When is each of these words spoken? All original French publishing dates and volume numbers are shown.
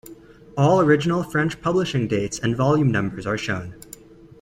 All 0.57 0.79
original 0.81 1.21
French 1.21 1.61
publishing 1.61 2.07
dates 2.07 2.39
and 2.39 2.57
volume 2.57 2.91
numbers 2.91 3.27
are 3.27 3.37
shown. 3.37 3.75